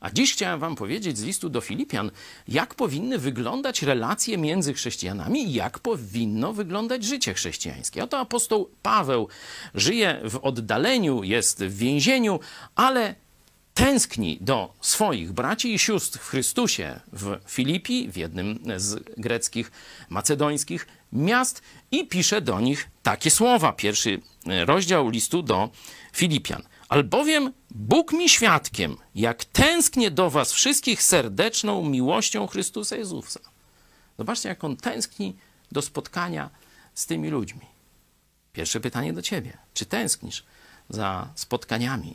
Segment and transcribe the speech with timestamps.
[0.00, 2.10] A dziś chciałem Wam powiedzieć z listu do Filipian,
[2.48, 8.04] jak powinny wyglądać relacje między chrześcijanami i jak powinno wyglądać życie chrześcijańskie.
[8.04, 9.28] Oto apostoł Paweł
[9.74, 12.40] żyje w oddaleniu, jest w więzieniu,
[12.74, 13.14] ale
[13.74, 19.70] tęskni do swoich braci i sióstr w Chrystusie w Filipi, w jednym z greckich,
[20.08, 23.72] macedońskich miast i pisze do nich takie słowa.
[23.72, 24.20] Pierwszy
[24.66, 25.70] rozdział listu do
[26.12, 26.62] Filipian.
[26.88, 33.40] Albowiem Bóg mi świadkiem, jak tęsknię do was wszystkich serdeczną miłością Chrystusa Jezusa.
[34.18, 35.36] Zobaczcie, jak on tęskni
[35.72, 36.50] do spotkania
[36.94, 37.66] z tymi ludźmi.
[38.52, 39.58] Pierwsze pytanie do ciebie.
[39.74, 40.44] Czy tęsknisz
[40.88, 42.14] za spotkaniami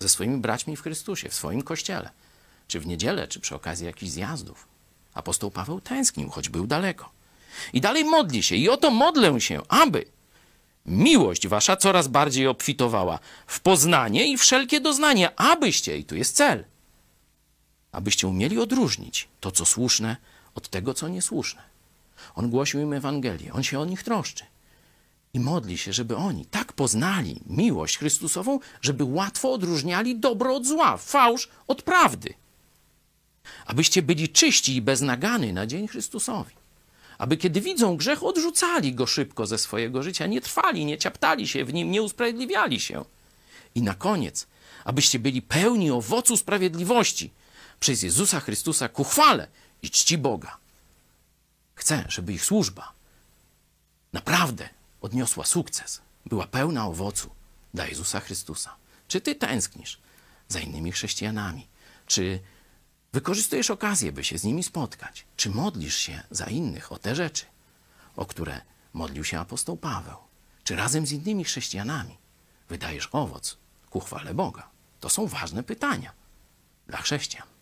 [0.00, 2.10] ze swoimi braćmi w Chrystusie, w swoim kościele?
[2.68, 4.68] Czy w niedzielę, czy przy okazji jakichś zjazdów?
[5.14, 7.10] Apostoł Paweł tęsknił, choć był daleko.
[7.72, 8.56] I dalej modli się.
[8.56, 10.04] I oto modlę się, aby
[10.86, 16.64] miłość wasza coraz bardziej obfitowała w poznanie i wszelkie doznanie, abyście, i tu jest cel,
[17.92, 20.16] abyście umieli odróżnić to, co słuszne,
[20.54, 21.62] od tego, co niesłuszne.
[22.34, 24.44] On głosił im Ewangelię, on się o nich troszczy.
[25.34, 30.96] I modli się, żeby oni tak poznali miłość Chrystusową, żeby łatwo odróżniali dobro od zła,
[30.96, 32.34] fałsz od prawdy.
[33.66, 36.63] Abyście byli czyści i bez nagany na dzień Chrystusowi
[37.18, 41.64] aby kiedy widzą grzech, odrzucali go szybko ze swojego życia, nie trwali, nie ciaptali się
[41.64, 43.04] w nim, nie usprawiedliwiali się.
[43.74, 44.46] I na koniec,
[44.84, 47.30] abyście byli pełni owocu sprawiedliwości
[47.80, 49.48] przez Jezusa Chrystusa ku chwale
[49.82, 50.56] i czci Boga.
[51.74, 52.92] Chcę, żeby ich służba
[54.12, 54.68] naprawdę
[55.00, 57.30] odniosła sukces, była pełna owocu
[57.74, 58.76] dla Jezusa Chrystusa.
[59.08, 59.98] Czy ty tęsknisz
[60.48, 61.66] za innymi chrześcijanami?
[62.06, 62.40] Czy
[63.14, 65.26] Wykorzystujesz okazję, by się z nimi spotkać.
[65.36, 67.44] Czy modlisz się za innych o te rzeczy,
[68.16, 68.60] o które
[68.92, 70.16] modlił się apostoł Paweł?
[70.64, 72.18] Czy razem z innymi chrześcijanami
[72.68, 73.56] wydajesz owoc
[73.90, 74.68] ku chwale Boga?
[75.00, 76.12] To są ważne pytania
[76.86, 77.53] dla chrześcijan.